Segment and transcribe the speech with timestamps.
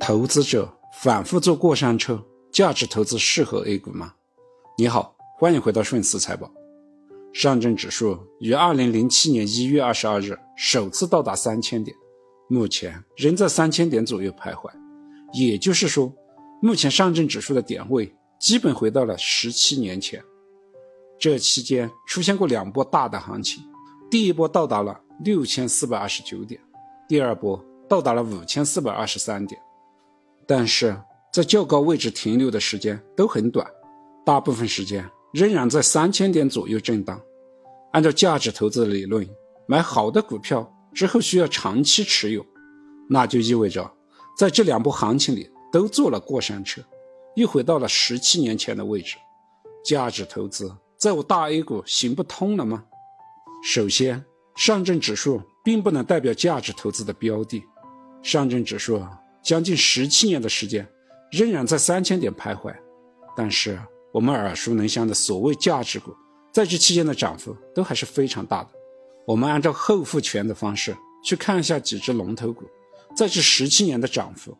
[0.00, 4.14] 投资者反复坐过山车，价值投资适合 A 股吗？
[4.78, 6.50] 你好，欢迎回到顺思财宝。
[7.34, 11.94] 上证指数于二零零七年一月二十二日首次到达三千点，
[12.48, 14.70] 目前仍在三千点左右徘徊。
[15.34, 16.10] 也就是说，
[16.62, 20.24] 目前上证指数的点位基本回到了十七年前。
[21.18, 23.62] 这期间出现过两波大的行情，
[24.10, 26.58] 第一波到达了六千四百二十九点，
[27.06, 29.60] 第二波到达了五千四百二十三点。
[30.50, 31.00] 但是
[31.32, 33.64] 在较高位置停留的时间都很短，
[34.26, 37.20] 大部分时间仍然在三千点左右震荡。
[37.92, 39.24] 按照价值投资理论，
[39.68, 42.44] 买好的股票之后需要长期持有，
[43.08, 43.88] 那就意味着
[44.36, 46.82] 在这两波行情里都坐了过山车，
[47.36, 49.16] 又回到了十七年前的位置。
[49.84, 52.82] 价值投资在我大 A 股行不通了吗？
[53.62, 54.24] 首先，
[54.56, 57.62] 上证指数并不能代表价值投资的标的，
[58.20, 59.00] 上证指数。
[59.42, 60.86] 将近十七年的时间，
[61.30, 62.74] 仍然在三千点徘徊。
[63.36, 63.78] 但是
[64.12, 66.14] 我们耳熟能详的所谓价值股，
[66.52, 68.70] 在这期间的涨幅都还是非常大的。
[69.26, 72.64] 我们按照后复权的方式去看一下几只龙头股，
[73.16, 74.56] 在这十七年的涨幅，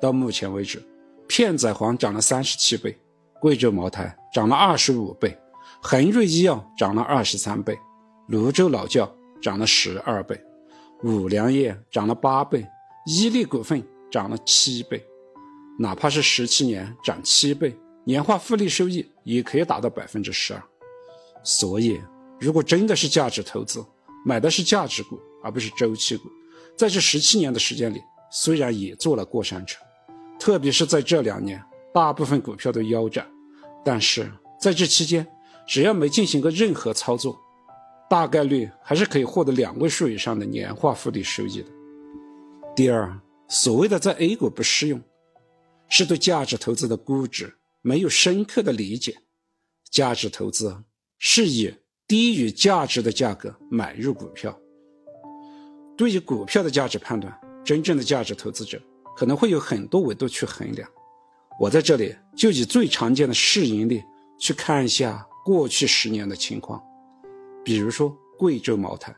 [0.00, 0.82] 到目前为止，
[1.28, 2.98] 片仔癀涨了三十七倍，
[3.40, 5.38] 贵州茅台涨了二十五倍，
[5.80, 7.78] 恒瑞医药涨了二十三倍，
[8.28, 9.08] 泸州老窖
[9.40, 10.38] 涨了十二倍，
[11.04, 12.66] 五粮液涨了八倍，
[13.06, 13.82] 伊利股份。
[14.10, 15.02] 涨了七倍，
[15.78, 20.62] 哪怕是十七年涨七倍，年化复利收益也可以达到百分之十二。
[21.42, 22.00] 所以，
[22.38, 23.84] 如果真的是价值投资，
[24.24, 26.28] 买的是价值股而不是周期股，
[26.76, 29.78] 在这十七年的时间里，虽然也坐了过山车，
[30.38, 31.62] 特别是在这两年，
[31.94, 33.26] 大部分股票都腰斩，
[33.84, 35.26] 但是在这期间，
[35.66, 37.40] 只要没进行过任何操作，
[38.10, 41.68] 大概率还是可以获得两位数以上的年化复利收益的。
[42.74, 43.18] 第二。
[43.52, 45.02] 所谓的在 A 股不适用，
[45.88, 49.18] 是对价值投资的估值没有深刻的理解。
[49.90, 50.84] 价值投资
[51.18, 51.74] 是以
[52.06, 54.56] 低于价值的价格买入股票。
[55.96, 58.80] 对于股票的价值判断，真正的价值投资者
[59.16, 60.88] 可能会有很多维度去衡量。
[61.58, 64.00] 我在这里就以最常见的市盈率
[64.38, 66.80] 去看一下过去十年的情况。
[67.64, 69.12] 比如说贵州茅台，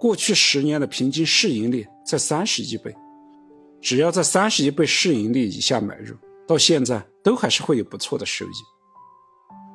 [0.00, 2.96] 过去十年的平均市盈率在三十亿倍。
[3.80, 6.16] 只要在三十亿倍市盈率以下买入，
[6.46, 8.54] 到现在都还是会有不错的收益。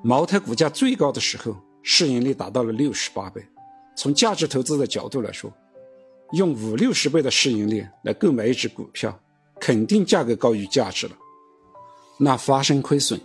[0.04, 3.46] 茅台股价最高的时候，市盈率达到了六十八倍。
[3.96, 5.52] 从价值投资的角度来说，
[6.34, 9.18] 用五六十倍的市盈率来购买一只股票，
[9.60, 11.16] 肯定价格高于价值了。
[12.18, 13.20] 那发生亏损，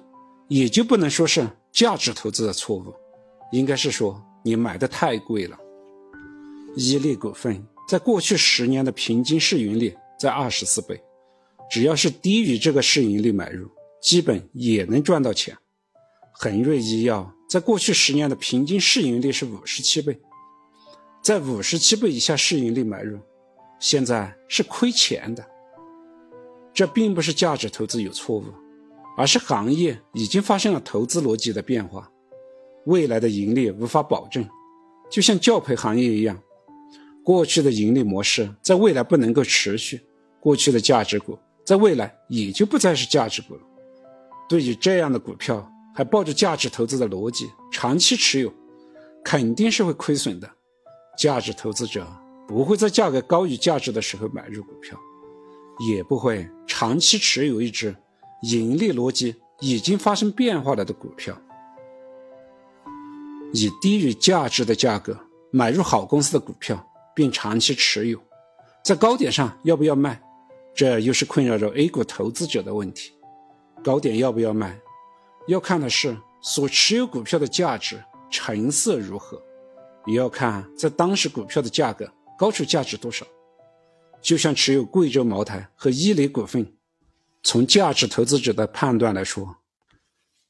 [0.49, 2.95] 也就不能说是价值投资的错误，
[3.53, 5.59] 应该是说你买的太贵了。
[6.77, 9.97] 伊利股份在过去十年的平均市盈率。
[10.19, 11.01] 在二十四倍，
[11.71, 13.69] 只要是低于这个市盈率买入，
[14.01, 15.57] 基本也能赚到钱。
[16.33, 20.21] 恒瑞医药在过去十年的平均市盈率是五十七倍，
[21.23, 23.19] 在五十七倍以下市盈率买入，
[23.81, 25.45] 现在是亏钱的。
[26.75, 28.45] 这并不是价值投资有错误，
[29.17, 32.11] 而是行业已经发生了投资逻辑的变化，
[32.85, 34.47] 未来的盈利无法保证，
[35.11, 36.39] 就像教培行业一样。
[37.27, 40.01] 过去的盈利模式在未来不能够持续，
[40.39, 43.61] 过去的价值股在未来也就不再是价值股了。
[44.49, 48.55] 对于这样的股票，还抱着价值投资的逻辑长期持有，
[49.25, 50.49] 肯定是会亏损的。
[51.19, 52.07] 价值投资者
[52.47, 54.97] 不会在价格高于价值的时候买入股票，
[55.89, 57.93] 也不会长期持有一只
[58.43, 61.37] 盈利逻辑已经发生变化了的股票，
[63.53, 65.19] 以低于价值的价格
[65.51, 66.81] 买入好公司的股票。
[67.17, 68.21] 并长期持有，
[68.85, 70.21] 在高点上要不要卖？
[70.75, 73.13] 这又是困扰着 A 股投资者的问题。
[73.83, 74.79] 高点要不要卖？
[75.49, 77.99] 要看的是所持有股票的价值
[78.31, 79.41] 成色如何，
[80.05, 82.07] 也要看在当时股票的价格
[82.39, 83.25] 高出价值多少。
[84.21, 86.71] 就像持有贵州茅台和伊犁股份，
[87.43, 89.57] 从价值投资者的判断来说，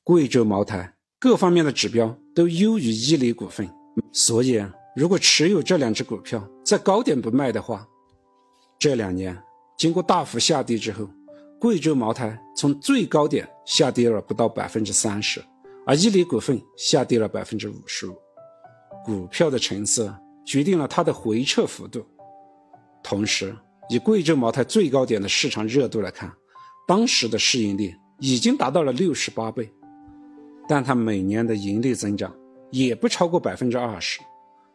[0.03, 3.71] 贵州茅台各方面的指标都优于伊犁股份，
[4.13, 4.61] 所以。
[4.97, 7.87] 如果持有这两只股票在高点不卖的话，
[8.79, 9.37] 这两年
[9.77, 11.07] 经过大幅下跌之后，
[11.61, 15.45] 贵州茅台从最高点下跌了不到百分之三十，
[15.87, 18.17] 而伊犁股份下跌了百分之五十五。
[19.05, 20.13] 股票的成色
[20.47, 22.03] 决定了它的回撤幅度。
[23.03, 23.55] 同时，
[23.91, 26.33] 以贵州茅台最高点的市场热度来看，
[26.89, 29.71] 当时的市盈率已经达到了六十八倍，
[30.67, 32.35] 但它每年的盈利增长
[32.71, 34.21] 也不超过百分之二十。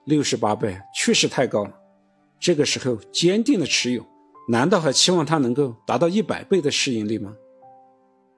[0.06, 1.74] 六十八倍确实太高了，
[2.39, 4.06] 这个时候坚定的持有
[4.48, 7.33] 难道还期望它能够达到一百倍的市盈率吗？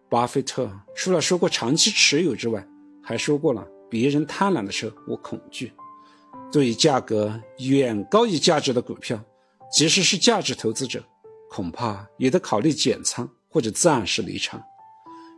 [0.10, 2.66] 巴菲特除了说过长期持有之外，
[3.02, 5.72] 还说过了别人贪婪的时候我恐惧。
[6.52, 9.20] 对于价格远高于价值的股票，
[9.72, 11.04] 即使是价值投资者，
[11.50, 14.62] 恐怕也得考虑减仓或者暂时离场。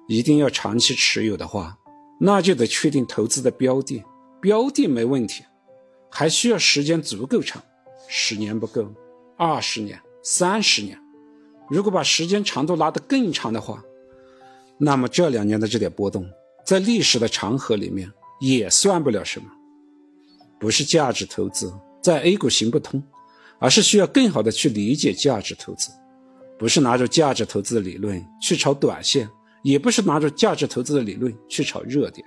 [0.07, 1.77] 一定要长期持有的话，
[2.19, 4.03] 那就得确定投资的标的，
[4.41, 5.45] 标的没问题，
[6.17, 7.61] 还需要时间足够长，
[8.07, 8.89] 十年不够，
[9.35, 10.97] 二十年、三十年。
[11.69, 13.83] 如果把时间长度拉得更长的话，
[14.77, 16.25] 那么这两年的这点波动，
[16.65, 18.09] 在历史的长河里面
[18.39, 19.45] 也算不了什么。
[20.57, 23.03] 不是价值投资在 A 股行不通，
[23.59, 25.91] 而是需要更好的去理解价值投资。
[26.57, 29.29] 不是拿着价值投资的理论去炒短线，
[29.63, 32.25] 也不是拿着价值投资的理论去炒热点。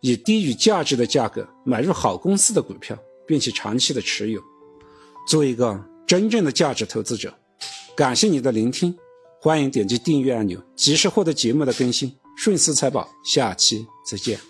[0.00, 4.40] 以低于价值的价格买入好公司的股票，并且长期的持有，
[5.26, 7.32] 做一个真正的价值投资者。
[7.96, 8.96] 感谢你的聆听。
[9.42, 12.14] 欢迎点击订阅按钮，及时获得节目的更新。
[12.36, 14.49] 顺思财宝，下期再见。